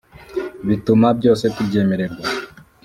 [0.67, 2.25] bituma byose tubyemererwa